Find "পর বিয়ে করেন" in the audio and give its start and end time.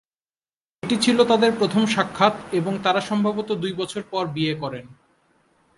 4.11-4.85